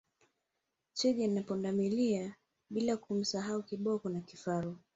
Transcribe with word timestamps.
Twiga 0.93 1.27
na 1.27 1.41
Pundamilia 1.43 2.35
bila 2.69 2.97
kumsahau 2.97 3.63
Kiboko 3.63 4.09
na 4.09 4.21
kifaru 4.21 4.77